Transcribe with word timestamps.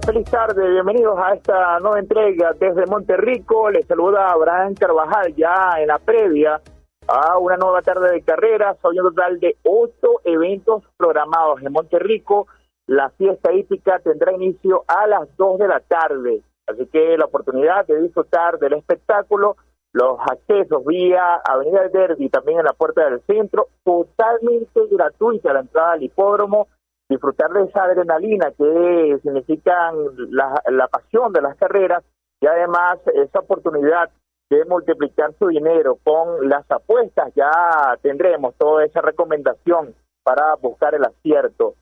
Feliz 0.00 0.24
tarde, 0.30 0.70
bienvenidos 0.70 1.18
a 1.18 1.34
esta 1.34 1.78
nueva 1.80 1.98
entrega 1.98 2.54
desde 2.58 2.86
Monterrico. 2.86 3.68
Les 3.68 3.86
saluda 3.86 4.30
Abraham 4.30 4.74
Carvajal 4.74 5.34
ya 5.36 5.74
en 5.78 5.88
la 5.88 5.98
previa 5.98 6.62
a 7.06 7.36
una 7.36 7.58
nueva 7.58 7.82
tarde 7.82 8.10
de 8.10 8.22
carreras. 8.22 8.78
Hoy 8.82 8.98
un 8.98 9.14
total 9.14 9.38
de 9.38 9.58
ocho 9.64 10.20
eventos 10.24 10.82
programados 10.96 11.60
en 11.62 11.72
Monterrico. 11.72 12.46
La 12.86 13.10
fiesta 13.10 13.52
hípica 13.52 13.98
tendrá 13.98 14.32
inicio 14.32 14.82
a 14.88 15.06
las 15.06 15.28
dos 15.36 15.58
de 15.58 15.68
la 15.68 15.80
tarde, 15.80 16.40
así 16.66 16.86
que 16.86 17.18
la 17.18 17.26
oportunidad 17.26 17.86
de 17.86 18.00
disfrutar 18.00 18.58
del 18.58 18.72
espectáculo, 18.72 19.56
los 19.92 20.18
accesos 20.20 20.86
vía 20.86 21.34
Avenida 21.44 21.82
del 21.82 21.92
Derby, 21.92 22.30
también 22.30 22.60
en 22.60 22.64
la 22.64 22.72
puerta 22.72 23.10
del 23.10 23.20
centro, 23.26 23.68
totalmente 23.84 24.80
gratuita 24.90 25.52
la 25.52 25.60
entrada 25.60 25.92
al 25.92 26.02
hipódromo 26.02 26.68
disfrutar 27.12 27.50
de 27.50 27.64
esa 27.64 27.84
adrenalina 27.84 28.50
que 28.52 29.18
significan 29.22 29.94
la, 30.30 30.62
la 30.70 30.88
pasión 30.88 31.32
de 31.32 31.42
las 31.42 31.56
carreras 31.56 32.02
y 32.40 32.46
además 32.46 32.98
esa 33.14 33.40
oportunidad 33.40 34.10
de 34.50 34.64
multiplicar 34.66 35.32
su 35.38 35.48
dinero 35.48 35.98
con 36.04 36.48
las 36.48 36.70
apuestas, 36.70 37.32
ya 37.34 37.96
tendremos 38.02 38.54
toda 38.56 38.84
esa 38.84 39.00
recomendación 39.00 39.94
para 40.22 40.54
buscar 40.56 40.94
el 40.94 41.04
acierto. 41.04 41.74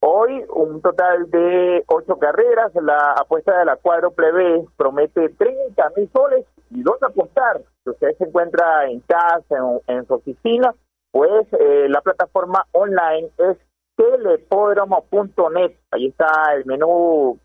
Hoy 0.00 0.44
un 0.54 0.82
total 0.82 1.30
de 1.30 1.84
ocho 1.86 2.18
carreras, 2.18 2.72
la 2.74 3.12
apuesta 3.12 3.58
de 3.58 3.64
la 3.64 3.76
cuádruple 3.76 4.32
B 4.32 4.64
promete 4.76 5.28
30 5.30 5.90
mil 5.96 6.10
soles 6.12 6.44
y 6.70 6.82
dónde 6.82 7.06
apostar. 7.06 7.60
Si 7.84 7.90
usted 7.90 8.16
se 8.18 8.24
encuentra 8.24 8.86
en 8.86 9.00
casa, 9.00 9.80
en, 9.86 10.06
su 10.06 10.14
oficina, 10.14 10.74
pues 11.10 11.46
eh, 11.52 11.86
la 11.88 12.00
plataforma 12.00 12.66
online 12.72 13.30
es 13.38 13.56
telepódromo.net. 13.96 15.72
Ahí 15.90 16.08
está 16.08 16.54
el 16.54 16.64
menú 16.66 17.38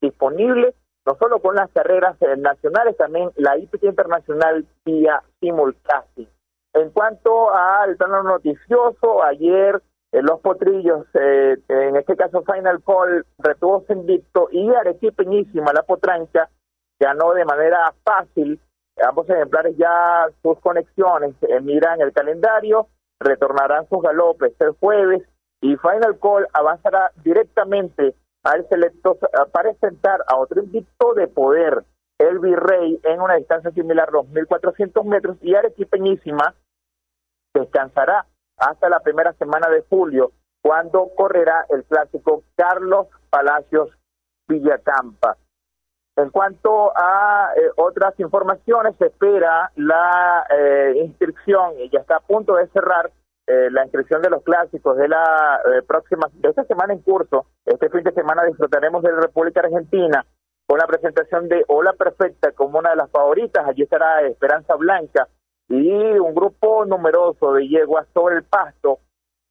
disponible, 0.00 0.74
no 1.06 1.16
solo 1.16 1.40
con 1.40 1.54
las 1.54 1.70
carreras 1.70 2.16
eh, 2.22 2.36
nacionales, 2.36 2.96
también 2.96 3.30
la 3.36 3.58
IPT 3.58 3.84
internacional 3.84 4.66
vía 4.84 5.22
simulcasting. 5.40 6.28
En 6.72 6.90
cuanto 6.90 7.54
al 7.54 7.96
plano 7.96 8.22
noticioso, 8.22 9.22
ayer 9.22 9.80
eh, 10.12 10.22
los 10.22 10.40
potrillos, 10.40 11.06
eh, 11.14 11.56
en 11.68 11.96
este 11.96 12.16
caso 12.16 12.42
Final 12.42 12.82
Call, 12.82 13.26
retuvo 13.38 13.84
su 13.86 13.92
invicto 13.92 14.48
y 14.50 14.68
Arequipeñísima, 14.74 15.72
la 15.72 15.82
potranca, 15.82 16.48
ganó 16.98 17.32
de 17.34 17.44
manera 17.44 17.92
fácil. 18.02 18.60
Ambos 19.06 19.28
ejemplares 19.28 19.76
ya 19.76 20.26
sus 20.42 20.58
conexiones 20.60 21.34
miran 21.62 22.00
el 22.00 22.12
calendario, 22.12 22.86
retornarán 23.18 23.88
sus 23.88 24.00
galopes 24.00 24.54
el 24.60 24.70
jueves 24.78 25.22
y 25.64 25.78
Final 25.78 26.18
Call 26.20 26.46
avanzará 26.52 27.10
directamente 27.24 28.14
al 28.42 28.68
selecto 28.68 29.18
para 29.50 29.70
enfrentar 29.70 30.20
a 30.26 30.36
otro 30.36 30.62
invicto 30.62 31.14
de 31.14 31.26
poder, 31.26 31.84
el 32.18 32.38
Virrey, 32.38 33.00
en 33.02 33.22
una 33.22 33.36
distancia 33.36 33.70
similar 33.70 34.10
a 34.10 34.12
los 34.12 34.26
1.400 34.26 35.02
metros 35.04 35.38
y 35.40 35.54
Arequipeñísima 35.54 36.54
descansará 37.54 38.26
hasta 38.58 38.90
la 38.90 39.00
primera 39.00 39.32
semana 39.32 39.70
de 39.70 39.82
julio, 39.88 40.32
cuando 40.62 41.08
correrá 41.16 41.64
el 41.70 41.82
clásico 41.84 42.42
Carlos 42.56 43.06
Palacios 43.30 43.88
Villacampa. 44.46 45.38
En 46.16 46.28
cuanto 46.28 46.92
a 46.94 47.54
eh, 47.56 47.70
otras 47.76 48.20
informaciones, 48.20 48.96
se 48.98 49.06
espera 49.06 49.72
la 49.76 50.46
eh, 50.50 50.92
inscripción, 51.02 51.80
y 51.80 51.88
ya 51.88 52.00
está 52.00 52.16
a 52.16 52.20
punto 52.20 52.54
de 52.56 52.66
cerrar 52.66 53.10
eh, 53.46 53.68
la 53.70 53.82
inscripción 53.84 54.22
de 54.22 54.30
los 54.30 54.42
clásicos 54.42 54.96
de 54.96 55.08
la 55.08 55.60
eh, 55.66 55.82
próxima, 55.86 56.28
de 56.32 56.48
esta 56.48 56.64
semana 56.64 56.94
en 56.94 57.00
curso, 57.00 57.46
este 57.66 57.90
fin 57.90 58.02
de 58.02 58.12
semana 58.12 58.44
disfrutaremos 58.44 59.02
de 59.02 59.12
República 59.12 59.60
Argentina 59.60 60.24
con 60.66 60.78
la 60.78 60.86
presentación 60.86 61.48
de 61.48 61.62
Hola 61.68 61.92
Perfecta 61.92 62.52
como 62.52 62.78
una 62.78 62.90
de 62.90 62.96
las 62.96 63.10
favoritas, 63.10 63.66
allí 63.66 63.82
estará 63.82 64.22
Esperanza 64.22 64.76
Blanca 64.76 65.28
y 65.68 65.92
un 65.92 66.34
grupo 66.34 66.84
numeroso 66.86 67.52
de 67.52 67.68
yeguas 67.68 68.06
sobre 68.14 68.36
el 68.36 68.44
pasto, 68.44 69.00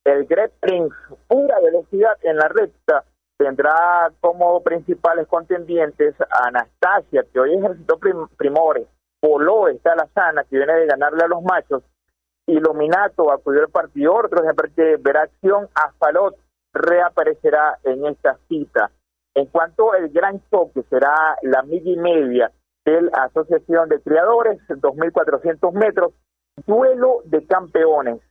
el 0.03 0.25
Great 0.25 0.53
Prince, 0.59 0.95
pura 1.27 1.59
velocidad 1.59 2.17
en 2.23 2.37
la 2.37 2.47
recta, 2.47 3.03
tendrá 3.37 4.11
como 4.21 4.61
principales 4.63 5.27
contendientes 5.27 6.15
a 6.19 6.47
Anastasia, 6.47 7.25
que 7.31 7.39
hoy 7.39 7.55
ejercitó 7.55 7.99
primores, 8.37 8.87
Polo 9.19 9.67
está 9.69 9.95
la 9.95 10.07
sana, 10.13 10.43
que 10.43 10.57
viene 10.57 10.73
de 10.73 10.87
ganarle 10.87 11.23
a 11.23 11.27
los 11.27 11.43
machos, 11.43 11.83
Iluminato 12.45 13.31
acudió 13.31 13.61
al 13.61 13.69
partido, 13.69 14.13
otro 14.13 14.43
ejemplo 14.43 14.69
que 14.75 14.97
verá 14.97 15.23
acción, 15.23 15.69
Asfalot 15.73 16.35
reaparecerá 16.73 17.79
en 17.83 18.05
esta 18.05 18.37
cita. 18.47 18.91
En 19.35 19.45
cuanto 19.47 19.93
al 19.93 20.09
gran 20.09 20.41
choque, 20.49 20.83
será 20.89 21.37
la 21.41 21.63
milla 21.63 21.91
y 21.91 21.97
media 21.97 22.51
de 22.85 23.01
la 23.03 23.23
Asociación 23.23 23.89
de 23.89 24.01
Criadores, 24.01 24.59
2.400 24.67 25.73
metros, 25.73 26.13
duelo 26.67 27.21
de 27.25 27.45
campeones. 27.47 28.21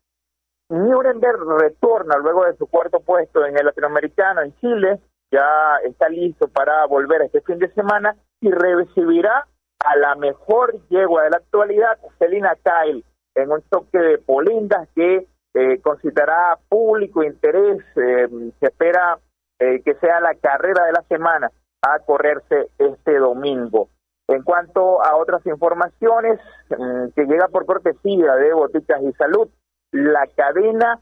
Nuremberg 0.69 1.41
retorna 1.59 2.17
luego 2.19 2.45
de 2.45 2.57
su 2.57 2.67
cuarto 2.67 3.01
puesto 3.01 3.45
en 3.45 3.59
el 3.59 3.67
latinoamericano 3.67 4.43
en 4.43 4.55
Chile, 4.57 5.01
ya 5.31 5.79
está 5.85 6.09
listo 6.09 6.49
para 6.49 6.87
volver 6.87 7.23
este 7.23 7.41
fin 7.41 7.59
de 7.59 7.73
semana 7.73 8.17
y 8.41 8.51
recibirá 8.51 9.47
a 9.85 9.97
la 9.97 10.15
mejor 10.15 10.75
yegua 10.89 11.25
de 11.25 11.31
la 11.31 11.39
actualidad, 11.39 11.99
Selina 12.19 12.57
Kyle, 12.63 13.05
en 13.35 13.51
un 13.51 13.63
toque 13.63 13.99
de 13.99 14.19
polindas 14.19 14.89
que 14.95 15.27
eh, 15.55 15.81
concitará 15.83 16.59
público 16.69 17.23
interés. 17.23 17.83
Eh, 17.97 18.29
se 18.59 18.67
espera 18.67 19.19
eh, 19.59 19.83
que 19.85 19.95
sea 19.95 20.21
la 20.21 20.35
carrera 20.35 20.85
de 20.85 20.93
la 20.93 21.03
semana 21.03 21.51
a 21.83 21.99
correrse 22.01 22.69
este 22.79 23.19
domingo. 23.19 23.89
En 24.29 24.43
cuanto 24.43 25.05
a 25.05 25.17
otras 25.17 25.45
informaciones 25.47 26.41
mm, 26.71 27.09
que 27.15 27.25
llega 27.27 27.49
por 27.49 27.67
cortesía 27.67 28.35
de 28.37 28.55
Boticas 28.55 29.03
y 29.03 29.13
Salud, 29.13 29.49
la 29.91 30.27
cadena 30.35 31.01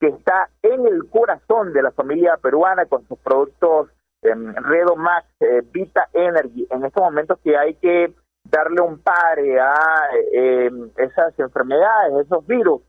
que 0.00 0.08
está 0.08 0.50
en 0.62 0.86
el 0.86 1.08
corazón 1.08 1.72
de 1.72 1.82
la 1.82 1.90
familia 1.92 2.36
peruana 2.36 2.86
con 2.86 3.06
sus 3.08 3.18
productos 3.18 3.88
em, 4.22 4.54
Redo 4.54 4.96
Max, 4.96 5.26
Vita 5.72 6.08
Energy, 6.12 6.66
en 6.70 6.84
estos 6.84 7.02
momentos 7.02 7.38
que 7.42 7.56
hay 7.56 7.74
que 7.74 8.12
darle 8.50 8.80
un 8.80 8.98
pare 8.98 9.60
a 9.60 10.08
eh, 10.32 10.70
esas 10.96 11.38
enfermedades, 11.38 12.26
esos 12.26 12.46
virus, 12.46 12.82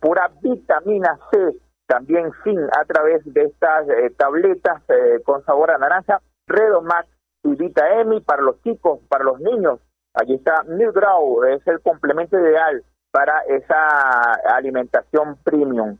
pura 0.00 0.30
vitamina 0.42 1.18
C, 1.30 1.56
también 1.86 2.32
sin 2.42 2.58
a 2.60 2.84
través 2.86 3.22
de 3.32 3.42
estas 3.42 3.88
eh, 3.88 4.10
tabletas 4.16 4.82
eh, 4.88 5.20
con 5.24 5.44
sabor 5.44 5.70
a 5.70 5.78
naranja, 5.78 6.20
Redomax 6.46 7.08
y 7.44 7.54
Vita 7.54 8.00
Emi 8.00 8.20
para 8.20 8.42
los 8.42 8.60
chicos, 8.62 9.00
para 9.08 9.24
los 9.24 9.40
niños. 9.40 9.80
Allí 10.14 10.34
está 10.34 10.62
Milgrau, 10.64 11.44
es 11.44 11.64
el 11.66 11.80
complemento 11.80 12.38
ideal 12.38 12.82
para 13.10 13.40
esa 13.48 14.32
alimentación 14.56 15.36
premium. 15.44 15.98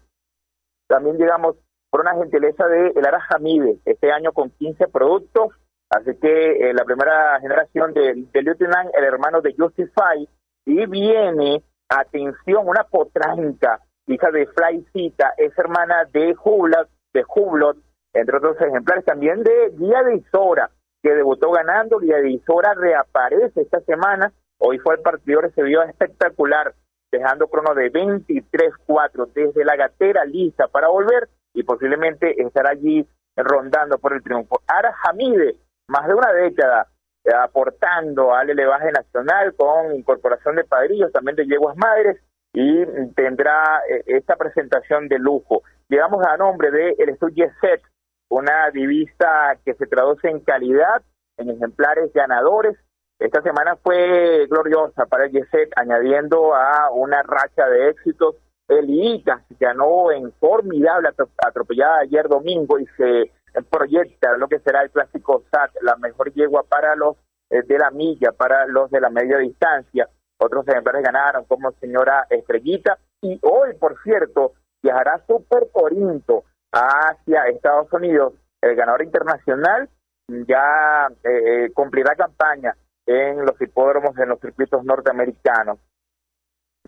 También 0.88 1.18
llegamos 1.18 1.56
por 1.90 2.00
una 2.00 2.14
gentileza 2.14 2.66
de 2.66 2.88
El 2.96 3.06
Araja 3.06 3.38
Mide, 3.38 3.78
este 3.84 4.10
año 4.10 4.32
con 4.32 4.50
15 4.50 4.88
productos 4.88 5.52
Así 5.90 6.16
que 6.20 6.70
eh, 6.70 6.74
la 6.74 6.84
primera 6.84 7.38
generación 7.40 7.92
de, 7.92 8.26
de 8.32 8.42
Lieutenant, 8.42 8.90
el 8.96 9.04
hermano 9.04 9.40
de 9.40 9.54
Justify, 9.56 10.28
y 10.64 10.86
viene, 10.86 11.62
atención, 11.88 12.66
una 12.66 12.84
potranca, 12.84 13.80
hija 14.06 14.30
de 14.30 14.46
Flycita, 14.46 15.34
es 15.36 15.56
hermana 15.58 16.04
de 16.12 16.34
Hublot, 16.42 16.88
de 17.12 17.24
Hublot, 17.34 17.76
entre 18.12 18.36
otros 18.36 18.60
ejemplares, 18.60 19.04
también 19.04 19.42
de 19.42 19.72
Guía 19.76 20.02
de 20.02 20.16
Isora, 20.16 20.70
que 21.02 21.14
debutó 21.14 21.50
ganando, 21.52 21.98
Guía 21.98 22.16
de 22.16 22.30
Isora 22.30 22.74
reaparece 22.74 23.60
esta 23.60 23.80
semana, 23.80 24.32
hoy 24.58 24.78
fue 24.78 24.94
el 24.96 25.02
partido 25.02 25.40
recibido 25.42 25.82
espectacular, 25.84 26.74
dejando 27.12 27.46
crono 27.46 27.74
de 27.74 27.92
23-4 27.92 29.32
desde 29.32 29.64
la 29.64 29.76
gatera 29.76 30.24
lista 30.24 30.66
para 30.66 30.88
volver 30.88 31.28
y 31.54 31.62
posiblemente 31.62 32.42
estará 32.42 32.70
allí 32.70 33.06
rondando 33.36 33.98
por 33.98 34.12
el 34.14 34.22
triunfo. 34.22 34.60
Ara 34.66 34.94
Hamide, 35.04 35.56
más 35.88 36.06
de 36.06 36.14
una 36.14 36.32
década 36.32 36.88
eh, 37.24 37.30
aportando 37.34 38.34
al 38.34 38.50
elevaje 38.50 38.90
nacional 38.92 39.54
con 39.56 39.94
incorporación 39.94 40.56
de 40.56 40.64
padrillos, 40.64 41.12
también 41.12 41.36
de 41.36 41.46
yeguas 41.46 41.76
madres, 41.76 42.20
y 42.52 42.84
tendrá 43.14 43.82
eh, 43.88 44.02
esta 44.06 44.36
presentación 44.36 45.08
de 45.08 45.18
lujo. 45.18 45.62
Llegamos 45.88 46.24
a 46.26 46.36
nombre 46.36 46.70
de 46.70 46.94
el 46.98 47.10
estudio 47.10 47.50
Set, 47.60 47.82
una 48.28 48.70
divisa 48.70 49.56
que 49.64 49.74
se 49.74 49.86
traduce 49.86 50.28
en 50.28 50.40
calidad, 50.40 51.02
en 51.36 51.50
ejemplares 51.50 52.12
ganadores. 52.12 52.76
Esta 53.18 53.42
semana 53.42 53.76
fue 53.76 54.46
gloriosa 54.48 55.06
para 55.06 55.26
el 55.26 55.32
Yeset, 55.32 55.70
añadiendo 55.76 56.54
a 56.54 56.90
una 56.90 57.22
racha 57.22 57.66
de 57.68 57.90
éxitos. 57.90 58.36
El 58.68 58.90
IICA 58.90 59.44
ganó 59.60 60.10
en 60.10 60.32
formidable 60.32 61.10
atropellada 61.38 62.00
ayer 62.00 62.28
domingo 62.28 62.78
y 62.78 62.86
se 62.96 63.30
proyecta 63.64 64.36
lo 64.36 64.48
que 64.48 64.60
será 64.60 64.82
el 64.82 64.90
clásico 64.90 65.44
SAT, 65.50 65.76
la 65.82 65.96
mejor 65.96 66.32
yegua 66.32 66.62
para 66.64 66.94
los 66.94 67.16
eh, 67.50 67.62
de 67.62 67.78
la 67.78 67.90
milla, 67.90 68.32
para 68.32 68.66
los 68.66 68.90
de 68.90 69.00
la 69.00 69.10
media 69.10 69.38
distancia. 69.38 70.08
Otros 70.38 70.66
ejemplares 70.68 71.02
ganaron 71.02 71.44
como 71.44 71.72
señora 71.72 72.26
Estrellita 72.28 72.98
y 73.22 73.38
hoy, 73.42 73.74
por 73.74 74.00
cierto, 74.02 74.52
viajará 74.82 75.22
Super 75.26 75.68
Corinto 75.72 76.44
hacia 76.72 77.48
Estados 77.48 77.90
Unidos, 77.92 78.34
el 78.60 78.76
ganador 78.76 79.02
internacional 79.02 79.88
ya 80.28 81.08
eh, 81.22 81.70
cumplirá 81.72 82.14
campaña 82.16 82.76
en 83.06 83.44
los 83.44 83.60
hipódromos, 83.60 84.18
en 84.18 84.28
los 84.28 84.40
circuitos 84.40 84.84
norteamericanos. 84.84 85.78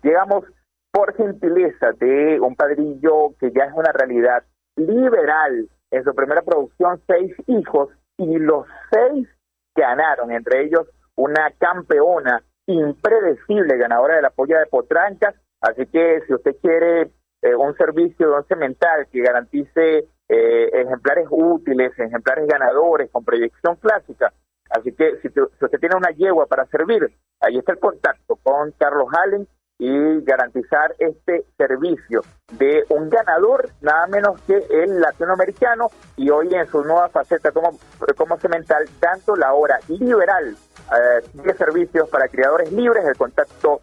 Llegamos 0.03 0.45
por 0.91 1.15
gentileza 1.15 1.91
de 1.93 2.39
un 2.39 2.55
padrillo 2.55 3.35
que 3.39 3.51
ya 3.51 3.65
es 3.65 3.73
una 3.73 3.91
realidad 3.91 4.43
liberal. 4.75 5.69
En 5.91 6.03
su 6.03 6.13
primera 6.13 6.41
producción, 6.41 7.01
seis 7.07 7.33
hijos 7.47 7.89
y 8.17 8.37
los 8.37 8.65
seis 8.91 9.27
ganaron, 9.75 10.31
entre 10.31 10.63
ellos 10.63 10.87
una 11.15 11.51
campeona 11.57 12.43
impredecible, 12.67 13.77
ganadora 13.77 14.15
de 14.15 14.21
la 14.21 14.29
polla 14.29 14.59
de 14.59 14.67
Potrancas. 14.67 15.35
Así 15.61 15.85
que 15.87 16.21
si 16.27 16.33
usted 16.33 16.55
quiere 16.61 17.11
eh, 17.41 17.55
un 17.55 17.75
servicio 17.75 18.27
de 18.27 18.35
once 18.35 18.55
mental 18.55 19.07
que 19.11 19.21
garantice 19.21 20.07
eh, 20.29 20.69
ejemplares 20.73 21.27
útiles, 21.29 21.91
ejemplares 21.97 22.47
ganadores 22.47 23.09
con 23.11 23.25
proyección 23.25 23.75
clásica, 23.77 24.31
así 24.69 24.93
que 24.93 25.17
si, 25.21 25.29
si, 25.29 25.41
usted 25.41 25.79
tiene 25.79 25.95
una 25.95 26.11
yegua 26.11 26.45
para 26.45 26.67
servir, 26.67 27.09
ahí 27.41 27.57
está 27.57 27.73
el 27.73 27.79
contacto 27.79 28.35
con 28.43 28.71
Carlos 28.73 29.07
Allen 29.23 29.47
y 29.79 30.21
garantizar 30.25 30.93
este 30.99 31.45
servicio 31.57 32.21
de 32.51 32.83
un 32.89 33.09
ganador 33.09 33.69
nada 33.79 34.07
menos 34.07 34.39
que 34.41 34.57
el 34.69 34.99
latinoamericano 34.99 35.87
y 36.17 36.29
hoy 36.29 36.53
en 36.53 36.67
su 36.67 36.83
nueva 36.83 37.07
faceta 37.07 37.51
como, 37.51 37.71
como 38.17 38.37
cemental 38.37 38.85
tanto 38.99 39.37
la 39.37 39.53
hora 39.53 39.79
liberal 39.87 40.49
eh, 40.49 41.25
de 41.33 41.53
servicios 41.53 42.09
para 42.09 42.27
criadores 42.27 42.73
libres 42.73 43.05
el 43.05 43.15
contacto 43.15 43.81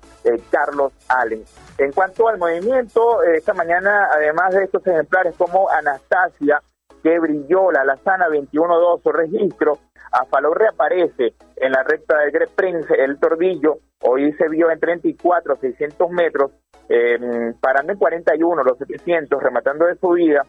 Carlos 0.51 0.93
Allen. 1.09 1.45
En 1.79 1.93
cuanto 1.93 2.29
al 2.29 2.39
movimiento, 2.39 3.23
eh, 3.23 3.37
esta 3.37 3.55
mañana 3.55 4.09
además 4.13 4.55
de 4.55 4.65
estos 4.65 4.87
ejemplares 4.87 5.35
como 5.37 5.71
Anastasia 5.71 6.61
que 7.03 7.19
brilló 7.19 7.71
la 7.71 7.85
Lazana 7.85 8.29
21-2 8.29 9.13
registro, 9.13 9.79
Afaló 10.11 10.55
reaparece 10.55 11.35
en 11.57 11.73
la 11.73 11.83
recta 11.83 12.19
del 12.19 12.31
Greg 12.31 12.51
Prince, 12.55 12.95
el 12.95 13.19
Tordillo, 13.19 13.79
hoy 14.03 14.33
se 14.35 14.49
vio 14.49 14.71
en 14.71 14.79
34, 14.79 15.57
600 15.57 16.11
metros, 16.11 16.53
eh, 16.89 17.19
parando 17.61 17.93
en 17.93 17.99
41, 17.99 18.63
los 18.63 18.79
700, 18.79 19.43
rematando 19.43 19.87
de 19.87 19.97
su 19.97 20.11
vida. 20.11 20.43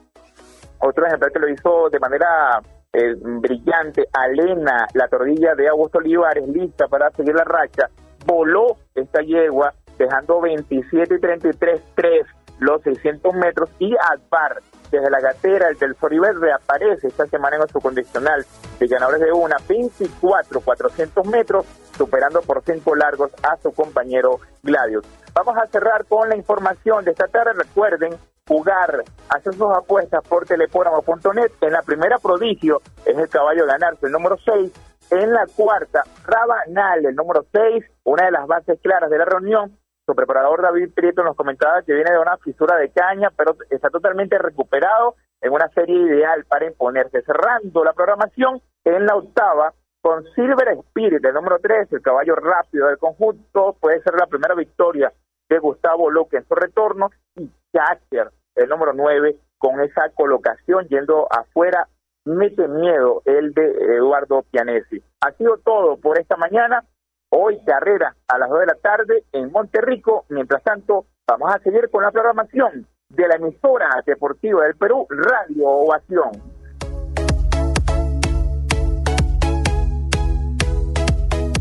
Otro 0.80 1.06
ejemplar 1.06 1.32
que 1.32 1.40
lo 1.40 1.50
hizo 1.50 1.90
de 1.90 2.00
manera 2.00 2.62
eh, 2.94 3.16
brillante, 3.16 4.08
Alena, 4.14 4.88
la 4.94 5.08
tordilla 5.08 5.56
de 5.56 5.68
Augusto 5.70 6.00
Olivares, 6.00 6.48
lista 6.48 6.88
para 6.88 7.10
seguir 7.12 7.36
la 7.36 7.44
racha, 7.44 7.90
voló 8.26 8.78
esta 8.94 9.22
yegua, 9.22 9.74
dejando 9.98 10.42
27 10.42 11.16
y 11.16 11.20
33, 11.20 11.82
3 11.96 12.28
los 12.60 12.82
600 12.82 13.34
metros 13.36 13.70
y 13.80 13.96
Advar 13.96 14.62
desde 14.92 15.10
la 15.10 15.20
gatera, 15.20 15.70
el 15.70 15.78
del 15.78 15.96
Soribel 15.96 16.40
reaparece 16.40 17.08
esta 17.08 17.26
semana 17.28 17.58
en 17.58 17.68
su 17.68 17.80
condicional 17.80 18.46
de 18.80 18.88
ganadores 18.88 19.22
de 19.22 19.32
una 19.32 19.58
24 19.68 20.62
400 20.62 21.28
metros, 21.28 21.66
superando 21.98 22.42
por 22.42 22.64
cinco 22.64 22.96
largos 22.96 23.32
a 23.44 23.58
su 23.58 23.72
compañero 23.72 24.40
Gladius. 24.64 25.06
Vamos 25.34 25.56
a 25.58 25.68
cerrar 25.68 26.06
con 26.06 26.30
la 26.30 26.36
información 26.36 27.06
de 27.06 27.12
esta 27.12 27.28
tarde. 27.28 27.54
Recuerden 27.54 28.16
jugar, 28.48 29.04
hacer 29.30 29.54
sus 29.54 29.72
apuestas 29.76 30.24
por 30.28 30.46
telepóramo.net. 30.46 31.52
En 31.62 31.74
la 31.74 31.82
primera 31.82 32.18
prodigio 32.18 32.82
es 33.06 33.18
el 33.18 33.30
caballo 33.30 33.66
ganarse, 33.66 34.08
el 34.08 34.14
número 34.14 34.38
6. 34.44 34.72
En 35.12 35.32
la 35.32 35.46
cuarta, 35.56 36.04
Rabanal, 36.26 37.06
el 37.06 37.16
número 37.16 37.46
6, 37.52 37.86
una 38.04 38.26
de 38.26 38.32
las 38.32 38.48
bases 38.48 38.80
claras 38.82 39.10
de 39.10 39.18
la 39.18 39.26
reunión, 39.26 39.78
su 40.08 40.16
preparador 40.16 40.62
David 40.62 40.94
Prieto 40.96 41.22
nos 41.22 41.36
comentaba 41.36 41.82
que 41.82 41.94
viene 41.94 42.12
de 42.12 42.20
una 42.20 42.38
fisura 42.38 42.78
de 42.78 42.90
caña, 42.92 43.30
pero 43.36 43.58
está 43.70 43.90
totalmente 43.90 44.38
recuperado 44.38 45.16
en 45.42 45.52
una 45.52 45.68
serie 45.70 45.98
ideal 45.98 46.46
para 46.46 46.66
imponerse. 46.66 47.22
Cerrando 47.24 47.84
la 47.84 47.92
programación 47.92 48.62
en 48.86 49.06
la 49.06 49.16
octava 49.16 49.74
con 50.02 50.24
Silver 50.34 50.70
Spirit, 50.88 51.24
el 51.26 51.34
número 51.34 51.60
3, 51.60 51.92
el 51.92 52.02
caballo 52.02 52.36
rápido 52.36 52.88
del 52.88 52.98
conjunto, 52.98 53.76
puede 53.82 54.02
ser 54.02 54.14
la 54.14 54.28
primera 54.28 54.56
victoria 54.56 55.12
de 55.50 55.60
Gustavo 55.60 56.10
Loque 56.10 56.38
en 56.38 56.48
su 56.48 56.56
retorno, 56.56 57.10
y 57.36 57.52
Jacker, 57.74 58.32
el 58.56 58.70
número 58.70 58.94
9, 58.94 59.36
con 59.58 59.82
esa 59.82 60.10
colocación 60.16 60.88
yendo 60.88 61.28
afuera, 61.30 61.90
mete 62.24 62.66
miedo 62.70 63.24
el 63.26 63.54
de 63.54 63.96
Eduardo 63.98 64.44
Pianesi. 64.52 65.04
Ha 65.20 65.34
sido 65.34 65.58
todo 65.58 65.98
por 65.98 66.18
esta 66.18 66.38
mañana. 66.38 66.86
Hoy 67.30 67.60
carrera 67.66 68.16
a 68.30 68.38
las 68.38 68.50
2 68.50 68.60
de 68.62 68.66
la 68.68 68.76
tarde 68.76 69.24
en 69.34 69.52
Monterrico. 69.52 70.26
Mientras 70.30 70.64
tanto, 70.64 71.08
vamos 71.28 71.54
a 71.54 71.60
seguir 71.60 71.90
con 71.92 72.04
la 72.04 72.12
programación 72.12 72.88
de 73.10 73.28
la 73.28 73.36
emisora 73.36 74.02
deportiva 74.06 74.64
del 74.64 74.76
Perú, 74.76 75.06
Radio 75.10 75.68
Ovación. 75.68 76.32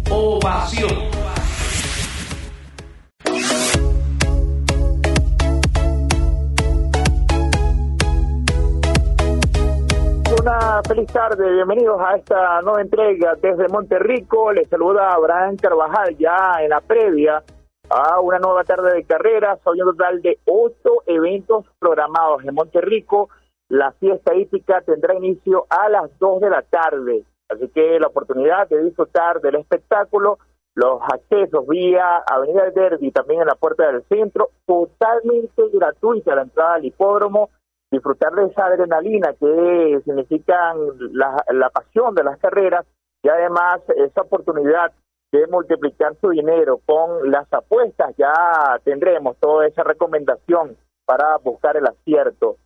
Ovación. 0.09 1.26
Feliz 10.87 11.13
tarde, 11.13 11.53
bienvenidos 11.53 12.01
a 12.01 12.17
esta 12.17 12.61
nueva 12.63 12.81
entrega 12.81 13.35
desde 13.43 13.67
Monterrico. 13.69 14.53
Les 14.53 14.69
saluda 14.69 15.15
Abraham 15.15 15.57
Carvajal 15.57 16.17
ya 16.17 16.59
en 16.61 16.71
la 16.71 16.81
previa 16.81 17.43
a 17.91 18.21
una 18.21 18.39
nueva 18.39 18.63
tarde 18.63 18.95
de 18.95 19.03
carreras. 19.03 19.59
Hoy 19.65 19.81
un 19.81 19.97
total 19.97 20.23
de 20.23 20.39
ocho 20.45 21.03
eventos 21.07 21.65
programados 21.81 22.45
en 22.45 22.55
Monterrico. 22.55 23.31
La 23.69 23.91
fiesta 23.93 24.37
hípica 24.37 24.81
tendrá 24.83 25.17
inicio 25.17 25.67
a 25.69 25.89
las 25.89 26.17
dos 26.21 26.41
de 26.41 26.51
la 26.51 26.63
tarde. 26.63 27.25
Así 27.49 27.69
que 27.69 27.99
la 27.99 28.07
oportunidad 28.07 28.69
de 28.69 28.85
disfrutar 28.85 29.41
del 29.41 29.57
espectáculo, 29.57 30.39
los 30.75 31.01
accesos 31.03 31.67
vía 31.67 32.19
Avenida 32.19 32.63
del 32.65 32.75
Derby, 32.75 33.11
también 33.11 33.41
en 33.41 33.49
la 33.49 33.57
puerta 33.57 33.91
del 33.91 34.05
centro, 34.05 34.51
totalmente 34.65 35.63
gratuita 35.73 36.37
la 36.37 36.43
entrada 36.43 36.75
al 36.75 36.85
hipódromo 36.85 37.51
disfrutar 37.91 38.33
de 38.35 38.47
esa 38.47 38.67
adrenalina 38.67 39.33
que 39.35 40.01
significan 40.05 40.77
la, 41.13 41.45
la 41.53 41.71
pasión 41.71 42.15
de 42.15 42.25
las 42.25 42.39
carreras 42.39 42.85
y 43.23 43.29
además 43.29 43.81
esa 43.97 44.23
oportunidad 44.23 44.93
de 45.33 45.47
multiplicar 45.49 46.17
su 46.21 46.31
dinero 46.31 46.81
con 46.87 47.31
las 47.31 47.53
apuestas, 47.53 48.15
ya 48.17 48.33
tendremos 48.85 49.37
toda 49.39 49.67
esa 49.67 49.83
recomendación 49.83 50.77
para 51.05 51.37
buscar 51.39 51.77
el 51.77 51.87
acierto. 51.87 52.57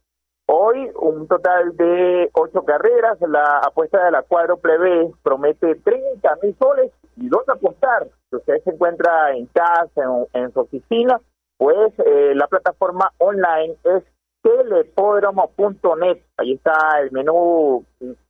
Hoy 0.46 0.90
un 1.00 1.28
total 1.28 1.76
de 1.76 2.28
ocho 2.32 2.64
carreras, 2.64 3.18
la 3.20 3.58
apuesta 3.58 4.04
de 4.04 4.10
la 4.10 4.22
cuádruple 4.22 4.78
B 4.78 5.10
promete 5.22 5.76
30 5.76 6.36
mil 6.42 6.56
soles 6.58 6.90
y 7.16 7.28
dónde 7.28 7.52
apostar. 7.52 8.08
Si 8.28 8.36
usted 8.36 8.62
se 8.64 8.70
encuentra 8.70 9.32
en 9.32 9.46
casa, 9.46 10.02
en, 10.32 10.52
su 10.52 10.60
oficina, 10.60 11.20
pues 11.56 11.92
eh, 12.04 12.34
la 12.34 12.48
plataforma 12.48 13.12
online 13.18 13.76
es 13.84 14.02
telepódromo.net. 14.42 16.22
Ahí 16.36 16.54
está 16.54 17.00
el 17.00 17.12
menú 17.12 17.84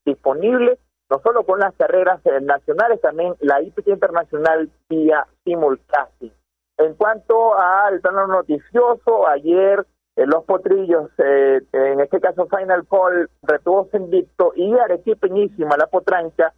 disponible, 0.04 0.78
no 1.10 1.20
solo 1.20 1.44
con 1.44 1.58
las 1.58 1.74
carreras 1.74 2.20
eh, 2.24 2.40
nacionales, 2.40 3.00
también 3.00 3.34
la 3.40 3.60
IPT 3.60 3.88
internacional 3.88 4.70
vía 4.88 5.26
simulcasting. 5.44 6.32
En 6.78 6.94
cuanto 6.94 7.58
al 7.58 8.00
plano 8.00 8.26
noticioso, 8.28 9.26
ayer 9.28 9.84
eh, 10.16 10.26
los 10.26 10.44
potrillos, 10.44 11.10
eh, 11.18 11.60
en 11.72 12.00
este 12.00 12.20
caso 12.20 12.46
Final 12.46 12.86
Call, 12.88 13.28
retuvo 13.42 13.88
su 13.90 13.96
invicto 13.96 14.52
y 14.54 14.72
Arequipeñísima, 14.78 15.76
la 15.76 15.88
potranca, 15.88 16.54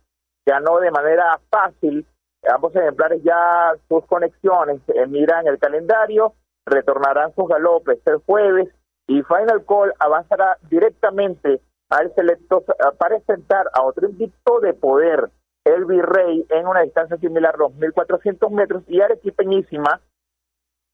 ganó 0.46 0.78
de 0.80 0.90
manera 0.90 1.40
fácil. 1.50 2.06
Ambos 2.52 2.74
ejemplares 2.74 3.22
ya 3.22 3.72
sus 3.88 4.04
conexiones 4.06 4.80
miran 5.08 5.46
el 5.46 5.58
calendario, 5.58 6.34
retornarán 6.66 7.32
sus 7.34 7.48
galopes 7.48 8.00
el 8.04 8.16
jueves 8.26 8.68
y 9.06 9.22
Final 9.22 9.64
Call 9.66 9.92
avanzará 9.98 10.58
directamente 10.70 11.60
al 11.90 12.14
selecto 12.14 12.64
para 12.98 13.16
enfrentar 13.16 13.66
a 13.74 13.82
otro 13.82 14.08
invicto 14.08 14.60
de 14.60 14.72
poder, 14.72 15.30
el 15.64 15.84
Virrey, 15.84 16.46
en 16.48 16.66
una 16.66 16.80
distancia 16.80 17.16
similar 17.18 17.54
a 17.54 17.58
los 17.58 17.72
1.400 17.72 18.50
metros 18.50 18.82
y 18.88 19.00
Arequipeñísima 19.00 20.00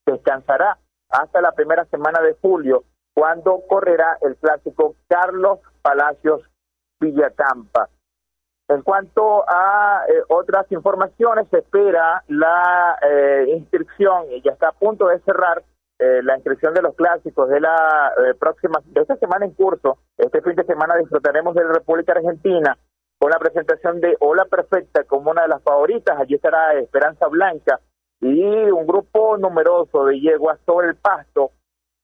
descansará 0.05 0.79
hasta 1.11 1.41
la 1.41 1.53
primera 1.53 1.85
semana 1.87 2.21
de 2.21 2.35
julio, 2.41 2.85
cuando 3.15 3.63
correrá 3.69 4.19
el 4.23 4.37
clásico 4.37 4.97
Carlos 5.09 5.61
Palacios 5.83 6.43
Villacampa. 7.01 7.89
En 8.69 8.83
cuanto 8.83 9.45
a 9.49 10.05
eh, 10.09 10.23
otras 10.29 10.71
informaciones, 10.73 11.49
se 11.49 11.59
espera 11.59 12.23
la 12.29 12.99
eh, 13.03 13.47
inscripción, 13.57 14.31
y 14.31 14.43
ya 14.43 14.53
está 14.53 14.69
a 14.69 14.73
punto 14.73 15.07
de 15.09 15.21
cerrar 15.21 15.63
eh, 15.99 16.21
la 16.23 16.37
inscripción 16.37 16.75
de 16.75 16.83
los 16.83 16.95
clásicos 16.95 17.49
de 17.49 17.61
la 17.61 18.13
eh, 18.19 18.35
próxima, 18.35 18.81
de 18.87 19.01
esta 19.01 19.17
semana 19.17 19.47
en 19.47 19.53
curso. 19.53 19.99
Este 20.17 20.41
fin 20.43 20.55
de 20.55 20.65
semana 20.65 20.97
disfrutaremos 20.97 21.55
de 21.55 21.65
la 21.65 21.73
República 21.73 22.13
Argentina 22.13 22.79
con 23.19 23.31
la 23.31 23.39
presentación 23.39 24.01
de 24.01 24.17
Ola 24.21 24.45
Perfecta 24.45 25.05
como 25.05 25.31
una 25.33 25.43
de 25.43 25.49
las 25.49 25.63
favoritas. 25.63 26.19
Allí 26.19 26.35
estará 26.35 26.75
Esperanza 26.75 27.27
Blanca 27.27 27.81
y 28.21 28.45
un 28.71 28.87
grupo 28.87 29.37
numeroso 29.37 30.05
de 30.05 30.21
yeguas 30.21 30.59
sobre 30.65 30.89
el 30.89 30.97
pasto. 30.97 31.51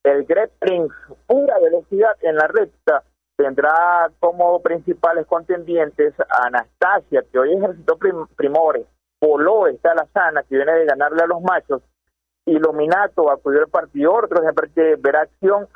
El 0.03 0.25
Great 0.25 0.51
Prince, 0.59 0.95
pura 1.27 1.59
velocidad 1.61 2.17
en 2.23 2.37
la 2.37 2.47
recta, 2.47 3.05
tendrá 3.37 4.11
como 4.21 4.61
principales 4.61 5.27
contendientes 5.27 6.15
Anastasia, 6.45 7.25
que 7.31 7.39
hoy 7.39 7.55
ejercitó 7.55 7.97
primores, 8.37 8.87
Poló 9.19 9.67
está 9.69 9.95
la 9.95 10.07
sana, 10.13 10.43
que 10.43 10.57
viene 10.57 10.73
de 10.73 10.85
ganarle 10.85 11.23
a 11.23 11.27
los 11.27 11.41
machos, 11.41 11.83
Iluminato 12.47 13.31
acudió 13.31 13.61
al 13.61 13.69
partido, 13.69 14.13
otro 14.13 14.43
ejemplo 14.43 14.69
que 14.75 14.97
verá 14.97 15.23
acción, 15.23 15.67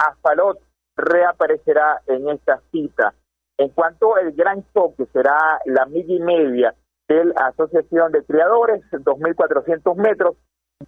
reaparecerá 0.96 2.02
en 2.06 2.28
esta 2.28 2.60
cita. 2.70 3.14
En 3.56 3.70
cuanto 3.70 4.16
al 4.16 4.32
gran 4.32 4.64
choque, 4.72 5.06
será 5.12 5.60
la 5.64 5.87
milla 5.87 6.14
y 6.14 6.20
media 6.20 6.75
de 7.08 7.25
la 7.25 7.48
Asociación 7.48 8.12
de 8.12 8.22
Criadores, 8.25 8.82
2.400 8.92 9.96
metros, 9.96 10.37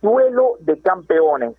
duelo 0.03 0.57
de 0.61 0.81
campeones. 0.83 1.57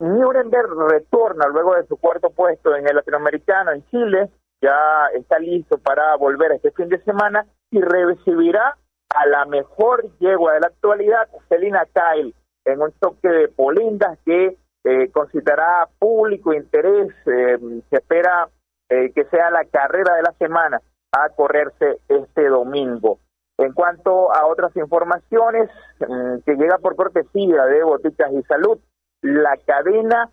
Nuremberg 0.00 0.70
retorna 0.88 1.46
luego 1.48 1.74
de 1.74 1.86
su 1.86 1.96
cuarto 1.96 2.30
puesto 2.30 2.74
en 2.74 2.88
el 2.88 2.96
latinoamericano 2.96 3.72
en 3.72 3.86
Chile, 3.86 4.30
ya 4.60 5.06
está 5.14 5.38
listo 5.38 5.78
para 5.78 6.16
volver 6.16 6.52
este 6.52 6.72
fin 6.72 6.88
de 6.88 7.02
semana 7.04 7.46
y 7.70 7.80
recibirá 7.80 8.76
a 9.14 9.26
la 9.26 9.44
mejor 9.44 10.04
yegua 10.18 10.54
de 10.54 10.60
la 10.60 10.66
actualidad, 10.68 11.28
Celina 11.48 11.86
Kyle, 11.92 12.34
en 12.64 12.82
un 12.82 12.92
toque 12.92 13.28
de 13.28 13.48
polindas 13.48 14.18
que 14.24 14.56
eh, 14.84 15.10
concitará 15.12 15.88
público 15.98 16.52
interés. 16.52 17.12
Eh, 17.26 17.58
se 17.90 17.96
espera 17.96 18.48
eh, 18.88 19.12
que 19.14 19.24
sea 19.24 19.50
la 19.50 19.64
carrera 19.64 20.14
de 20.14 20.22
la 20.22 20.32
semana 20.38 20.80
a 21.12 21.28
correrse 21.30 22.00
este 22.08 22.48
domingo. 22.48 23.18
En 23.56 23.72
cuanto 23.72 24.34
a 24.34 24.46
otras 24.46 24.76
informaciones 24.76 25.70
mm, 26.00 26.38
que 26.44 26.56
llega 26.56 26.78
por 26.78 26.96
cortesía 26.96 27.64
de 27.66 27.84
Boticas 27.84 28.32
y 28.32 28.42
Salud, 28.42 28.78
la 29.22 29.56
cadena 29.64 30.30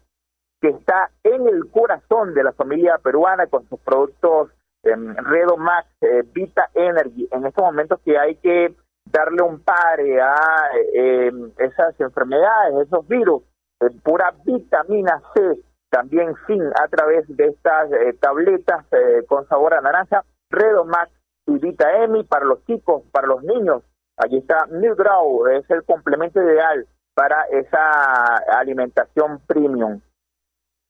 que 0.59 0.69
está 0.69 1.11
en 1.23 1.47
el 1.47 1.69
corazón 1.71 2.33
de 2.33 2.43
la 2.43 2.51
familia 2.51 2.99
peruana 3.01 3.47
con 3.47 3.67
sus 3.67 3.79
productos 3.79 4.49
eh, 4.83 4.95
Redo 4.95 5.57
Max, 5.57 5.87
eh, 6.01 6.23
Vita 6.33 6.69
Energy, 6.73 7.27
en 7.31 7.45
estos 7.45 7.63
momentos 7.63 7.99
que 8.03 8.17
hay 8.17 8.35
que 8.35 8.75
darle 9.11 9.41
un 9.41 9.59
pare 9.59 10.21
a 10.21 10.35
eh, 10.93 11.31
esas 11.57 11.99
enfermedades, 11.99 12.87
esos 12.87 13.07
virus, 13.07 13.43
pura 14.03 14.33
vitamina 14.45 15.21
C, 15.33 15.57
también 15.89 16.33
sin 16.47 16.61
a 16.63 16.87
través 16.89 17.25
de 17.27 17.47
estas 17.47 17.89
tabletas 18.19 18.85
con 19.27 19.47
sabor 19.47 19.73
a 19.73 19.81
naranja, 19.81 20.23
Redo 20.49 20.85
Max 20.85 21.11
y 21.47 21.57
Vita 21.57 22.03
Emi 22.03 22.23
para 22.23 22.45
los 22.45 22.63
chicos, 22.65 23.03
para 23.11 23.27
los 23.27 23.43
niños. 23.43 23.83
Allí 24.17 24.37
está 24.37 24.65
New 24.67 24.95
Grow, 24.95 25.47
es 25.47 25.69
el 25.69 25.83
complemento 25.83 26.41
ideal 26.41 26.87
para 27.13 27.43
esa 27.51 28.37
alimentación 28.59 29.39
premium. 29.47 30.01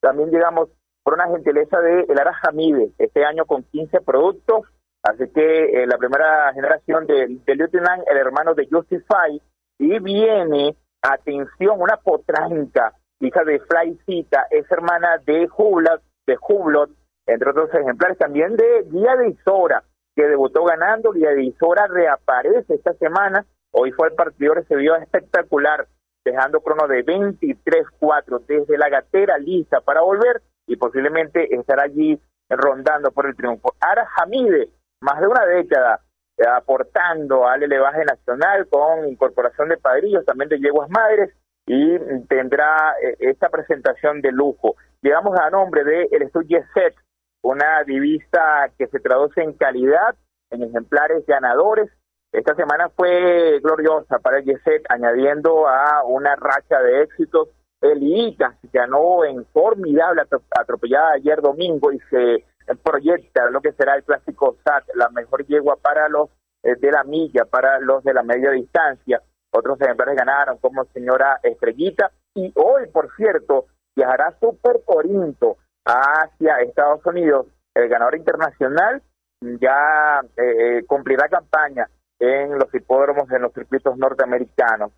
También 0.02 0.30
llegamos 0.32 0.70
por 1.04 1.14
una 1.16 1.28
gentileza 1.28 1.80
de 1.80 2.02
El 2.10 2.20
Arajamide, 2.20 2.92
este 2.98 3.26
año 3.26 3.46
con 3.46 3.64
15 3.64 4.02
productos, 4.02 4.66
así 5.04 5.30
que 5.34 5.84
eh, 5.84 5.88
la 5.88 5.98
primera 5.98 6.54
generación 6.54 7.06
de, 7.08 7.40
de 7.46 7.56
Lieutenant, 7.56 8.04
el 8.10 8.18
hermano 8.18 8.54
de 8.54 8.68
Justify, 8.70 9.42
y 9.80 10.00
viene, 10.00 10.76
atención, 11.02 11.82
una 11.82 11.98
potranca, 11.98 12.94
hija 13.20 13.44
de 13.44 13.60
Flycita, 13.60 14.48
es 14.50 14.70
hermana 14.72 15.18
de 15.26 15.48
Hublot, 15.56 16.02
de 16.28 16.38
Hublot, 16.48 16.92
entre 17.26 17.50
otros 17.50 17.74
ejemplares, 17.74 18.18
también 18.18 18.56
de 18.56 18.86
Guía 18.90 19.16
de 19.16 19.30
Isora, 19.30 19.84
que 20.16 20.28
debutó 20.28 20.64
ganando, 20.66 21.12
Guía 21.12 21.32
de 21.32 21.46
Isora 21.46 21.88
reaparece 21.88 22.76
esta 22.76 22.94
semana, 22.94 23.46
hoy 23.72 23.92
fue 23.92 24.10
el 24.10 24.14
partido, 24.16 24.54
vio 24.70 24.96
espectacular, 24.96 25.88
dejando 26.24 26.62
crono 26.62 26.88
de 26.88 27.06
23-4 27.06 28.46
desde 28.46 28.78
la 28.78 28.90
gatera 28.90 29.38
lista 29.38 29.82
para 29.82 30.02
volver 30.02 30.42
y 30.68 30.76
posiblemente 30.76 31.56
estar 31.56 31.80
allí 31.80 32.20
rondando 32.50 33.12
por 33.12 33.26
el 33.26 33.36
triunfo. 33.36 33.74
Ara 33.80 34.08
Hamide, 34.18 34.70
más 35.02 35.20
de 35.20 35.28
una 35.28 35.46
década 35.46 36.02
eh, 36.38 36.44
aportando 36.48 37.48
al 37.48 37.64
elevaje 37.64 38.06
nacional 38.06 38.68
con 38.70 39.08
incorporación 39.08 39.70
de 39.70 39.78
padrillos, 39.78 40.26
también 40.26 40.50
de 40.50 40.60
yeguas 40.60 40.90
madres 40.90 41.34
y 41.66 42.00
tendrá 42.28 42.96
eh, 43.04 43.18
esta 43.20 43.50
presentación 43.50 44.22
de 44.22 44.32
lujo. 44.32 44.76
Llegamos 45.02 45.38
a 45.40 45.50
nombre 45.50 45.84
de 45.84 46.08
el 46.12 46.24
estudio 46.24 46.64
Set, 46.74 46.96
una 47.42 47.84
divisa 47.84 48.70
que 48.78 48.88
se 48.88 49.00
traduce 49.00 49.42
en 49.42 49.54
calidad, 49.54 50.16
en 50.52 50.64
ejemplares 50.64 51.26
ganadores 51.26 51.90
esta 52.32 52.56
semana 52.56 52.88
fue 52.96 53.60
gloriosa 53.60 54.20
para 54.20 54.40
el 54.40 54.46
Yeset, 54.46 54.86
añadiendo 54.90 55.68
a 55.68 56.04
una 56.06 56.36
racha 56.38 56.80
de 56.82 57.04
éxitos. 57.04 57.50
El 57.82 58.02
IICA 58.02 58.58
ganó 58.72 59.26
en 59.26 59.46
formidable 59.48 60.22
atropellada 60.52 61.14
ayer 61.14 61.42
domingo 61.42 61.92
y 61.92 62.00
se 62.10 62.46
proyecta 62.78 63.50
lo 63.50 63.62
que 63.62 63.74
será 63.74 63.96
el 63.96 64.04
clásico 64.04 64.58
SAT, 64.64 64.90
la 64.96 65.10
mejor 65.10 65.46
yegua 65.46 65.78
para 65.78 66.10
los 66.10 66.30
eh, 66.64 66.76
de 66.76 66.92
la 66.92 67.04
milla, 67.04 67.46
para 67.46 67.80
los 67.80 68.04
de 68.04 68.14
la 68.14 68.24
media 68.24 68.52
distancia. 68.52 69.22
Otros 69.52 69.80
ejemplares 69.82 70.16
ganaron 70.16 70.58
como 70.58 70.86
señora 70.86 71.40
Estrellita 71.44 72.12
y 72.36 72.52
hoy, 72.56 72.88
por 72.88 73.14
cierto, 73.16 73.66
viajará 73.96 74.38
Super 74.40 74.82
Corinto 74.86 75.58
hacia 75.86 76.62
Estados 76.62 77.06
Unidos. 77.06 77.48
El 77.74 77.90
ganador 77.90 78.16
internacional 78.16 79.02
ya 79.42 80.22
eh, 80.38 80.78
eh 80.80 80.86
cumplirá 80.86 81.28
campaña 81.28 81.90
en 82.20 82.58
los 82.58 82.74
hipódromos, 82.74 83.30
en 83.32 83.42
los 83.42 83.54
circuitos 83.54 83.98
norteamericanos. 83.98 84.92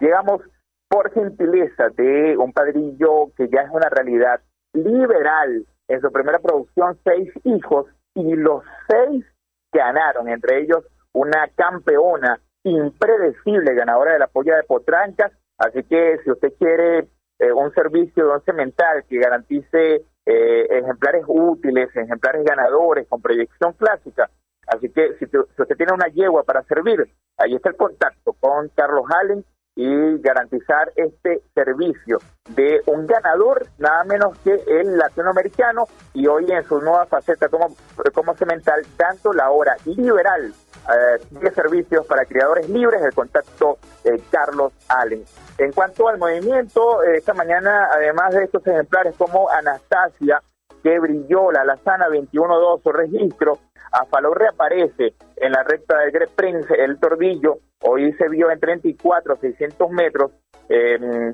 Llegamos 0.00 0.42
por 0.88 1.12
gentileza 1.12 1.90
de 1.90 2.36
un 2.36 2.52
padrillo 2.52 3.32
que 3.36 3.48
ya 3.48 3.62
es 3.62 3.70
una 3.70 3.88
realidad 3.88 4.40
liberal. 4.72 5.66
En 5.88 6.00
su 6.00 6.12
primera 6.12 6.38
producción, 6.38 6.98
seis 7.04 7.30
hijos 7.44 7.86
y 8.14 8.34
los 8.34 8.62
seis 8.88 9.24
ganaron, 9.72 10.28
entre 10.28 10.60
ellos 10.60 10.84
una 11.12 11.48
campeona 11.54 12.40
impredecible, 12.64 13.74
ganadora 13.74 14.12
de 14.12 14.18
la 14.18 14.26
polla 14.26 14.56
de 14.56 14.64
Potrancas. 14.64 15.32
Así 15.58 15.82
que 15.84 16.18
si 16.22 16.30
usted 16.30 16.52
quiere 16.58 17.08
eh, 17.38 17.52
un 17.52 17.72
servicio 17.74 18.24
de 18.24 18.30
once 18.30 18.52
mental 18.52 19.04
que 19.08 19.18
garantice 19.18 20.04
eh, 20.26 20.66
ejemplares 20.70 21.24
útiles, 21.26 21.88
ejemplares 21.96 22.44
ganadores 22.44 23.08
con 23.08 23.22
proyección 23.22 23.72
clásica, 23.72 24.30
Así 24.68 24.90
que 24.90 25.14
si, 25.18 25.24
usted 25.24 25.76
tiene 25.76 25.94
una 25.94 26.08
yegua 26.08 26.44
para 26.44 26.62
servir, 26.64 27.08
ahí 27.38 27.54
está 27.54 27.70
el 27.70 27.76
contacto 27.76 28.34
con 28.34 28.68
Carlos 28.74 29.04
Allen 29.20 29.44
y 29.78 30.18
garantizar 30.18 30.90
este 30.96 31.40
servicio 31.54 32.18
de 32.48 32.80
un 32.86 33.06
ganador 33.06 33.64
nada 33.78 34.02
menos 34.02 34.36
que 34.38 34.60
el 34.66 34.98
latinoamericano 34.98 35.84
y 36.14 36.26
hoy 36.26 36.50
en 36.50 36.64
su 36.64 36.80
nueva 36.80 37.06
faceta 37.06 37.48
como, 37.48 37.76
como 38.12 38.34
cemental 38.34 38.84
dando 38.96 39.32
la 39.32 39.50
hora 39.52 39.76
liberal 39.84 40.52
eh, 40.52 41.24
de 41.30 41.50
servicios 41.52 42.04
para 42.06 42.24
criadores 42.24 42.68
libres 42.68 43.00
el 43.02 43.14
contacto 43.14 43.78
de 44.02 44.20
Carlos 44.32 44.72
Allen. 44.88 45.24
En 45.58 45.70
cuanto 45.70 46.08
al 46.08 46.18
movimiento, 46.18 47.04
eh, 47.04 47.18
esta 47.18 47.34
mañana, 47.34 47.88
además 47.94 48.34
de 48.34 48.44
estos 48.44 48.66
ejemplares 48.66 49.14
como 49.16 49.48
Anastasia, 49.48 50.42
que 50.82 50.98
brilló 50.98 51.52
la 51.52 51.64
Lazana 51.64 52.08
21-2 52.08 52.82
su 52.82 52.90
registro, 52.90 53.60
Afaló 53.92 54.34
reaparece 54.34 55.14
en 55.36 55.52
la 55.52 55.62
recta 55.62 55.98
del 55.98 56.10
Grep 56.10 56.30
Prince, 56.34 56.74
el 56.74 56.98
Tordillo, 56.98 57.60
hoy 57.80 58.12
se 58.14 58.28
vio 58.28 58.50
en 58.50 58.60
34, 58.60 59.36
600 59.36 59.90
metros, 59.90 60.32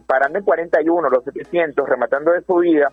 parando 0.07 0.39
en 0.39 0.45
41, 0.45 1.09
los 1.11 1.25
700, 1.25 1.89
rematando 1.89 2.33
de 2.33 2.43
subida. 2.43 2.89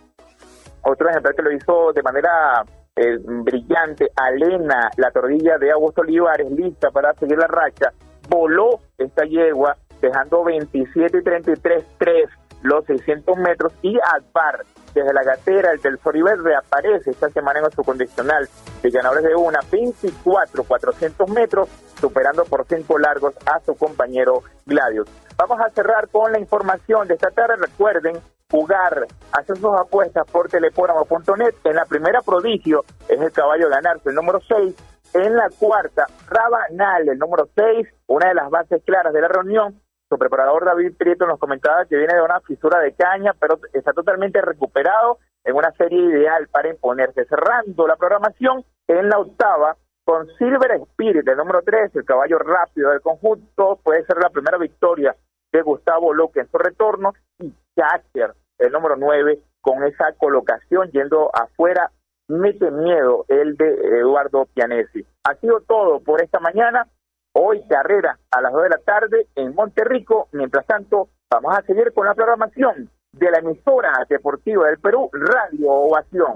Otro 0.82 1.08
ejemplo 1.08 1.32
que 1.36 1.42
lo 1.42 1.52
hizo 1.52 1.92
de 1.92 2.02
manera 2.02 2.64
eh, 2.96 3.18
brillante, 3.24 4.10
Alena, 4.16 4.90
la 4.96 5.10
tordilla 5.10 5.56
de 5.56 5.70
Augusto 5.70 6.02
Olivares, 6.02 6.50
lista 6.50 6.90
para 6.90 7.14
seguir 7.14 7.38
la 7.38 7.46
racha, 7.46 7.92
voló 8.28 8.80
esta 8.98 9.24
yegua, 9.24 9.76
dejando 10.00 10.44
27 10.44 11.18
y 11.18 11.22
33, 11.22 11.86
3 11.98 12.28
los 12.62 12.84
600 12.86 13.36
metros 13.38 13.72
y 13.82 13.98
Advar 13.98 14.64
desde 14.94 15.12
la 15.12 15.22
gatera, 15.22 15.72
el 15.72 15.80
del 15.80 15.98
Soribel 15.98 16.44
reaparece 16.44 17.10
esta 17.10 17.30
semana 17.30 17.58
en 17.58 17.62
nuestro 17.62 17.82
condicional 17.82 18.48
de 18.82 18.90
ganadores 18.90 19.24
de 19.24 19.34
una 19.34 19.60
24 19.70 20.64
400 20.64 21.30
metros, 21.30 21.68
superando 21.98 22.44
por 22.44 22.66
cinco 22.66 22.98
largos 22.98 23.34
a 23.46 23.60
su 23.60 23.74
compañero 23.74 24.42
Gladius. 24.66 25.08
Vamos 25.36 25.58
a 25.60 25.70
cerrar 25.70 26.08
con 26.08 26.30
la 26.30 26.38
información 26.38 27.08
de 27.08 27.14
esta 27.14 27.30
tarde. 27.30 27.56
Recuerden 27.56 28.20
jugar, 28.50 29.06
hacer 29.32 29.56
sus 29.56 29.74
apuestas 29.78 30.30
por 30.30 30.48
telepóramo.net. 30.48 31.54
En 31.64 31.76
la 31.76 31.86
primera 31.86 32.20
prodigio 32.20 32.84
es 33.08 33.20
el 33.20 33.32
caballo 33.32 33.70
ganarse, 33.70 34.10
el 34.10 34.14
número 34.14 34.40
6. 34.46 34.74
En 35.14 35.36
la 35.36 35.48
cuarta, 35.58 36.06
Rabanal, 36.28 37.08
el 37.08 37.18
número 37.18 37.48
6, 37.54 37.88
una 38.06 38.28
de 38.28 38.34
las 38.34 38.50
bases 38.50 38.82
claras 38.84 39.12
de 39.12 39.20
la 39.20 39.28
reunión, 39.28 39.81
su 40.12 40.18
preparador 40.18 40.66
David 40.66 40.94
Prieto 40.98 41.26
nos 41.26 41.38
comentaba 41.38 41.86
que 41.86 41.96
viene 41.96 42.12
de 42.12 42.20
una 42.20 42.38
fisura 42.40 42.80
de 42.80 42.92
caña, 42.92 43.32
pero 43.40 43.58
está 43.72 43.94
totalmente 43.94 44.42
recuperado 44.42 45.16
en 45.42 45.56
una 45.56 45.72
serie 45.72 46.04
ideal 46.04 46.48
para 46.48 46.68
imponerse. 46.68 47.24
Cerrando 47.24 47.86
la 47.86 47.96
programación 47.96 48.62
en 48.88 49.08
la 49.08 49.18
octava 49.18 49.74
con 50.04 50.28
Silver 50.36 50.72
Spirit, 50.90 51.26
el 51.26 51.38
número 51.38 51.62
3, 51.64 51.96
el 51.96 52.04
caballo 52.04 52.38
rápido 52.40 52.90
del 52.90 53.00
conjunto, 53.00 53.80
puede 53.82 54.04
ser 54.04 54.18
la 54.18 54.28
primera 54.28 54.58
victoria 54.58 55.16
de 55.50 55.62
Gustavo 55.62 56.12
Loque 56.12 56.40
en 56.40 56.50
su 56.50 56.58
retorno, 56.58 57.14
y 57.38 57.50
Jacker, 57.74 58.34
el 58.58 58.70
número 58.70 58.96
9, 58.96 59.40
con 59.62 59.82
esa 59.84 60.12
colocación 60.18 60.90
yendo 60.90 61.30
afuera 61.34 61.90
mete 62.28 62.70
miedo 62.70 63.24
el 63.28 63.56
de 63.56 63.98
Eduardo 63.98 64.46
Pianesi. 64.52 65.06
Ha 65.24 65.36
sido 65.36 65.60
todo 65.60 66.00
por 66.00 66.22
esta 66.22 66.38
mañana. 66.38 66.86
Hoy 67.34 67.62
carrera 67.66 68.18
a 68.30 68.42
las 68.42 68.52
2 68.52 68.62
de 68.64 68.68
la 68.68 68.78
tarde 68.78 69.26
en 69.36 69.54
Monterrico. 69.54 70.28
Mientras 70.32 70.66
tanto, 70.66 71.08
vamos 71.30 71.56
a 71.56 71.62
seguir 71.62 71.90
con 71.94 72.04
la 72.04 72.14
programación 72.14 72.90
de 73.12 73.30
la 73.30 73.38
emisora 73.38 74.06
deportiva 74.06 74.66
del 74.66 74.78
Perú, 74.78 75.08
Radio 75.12 75.70
Ovación. 75.70 76.34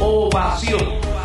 Ovación 0.00 1.17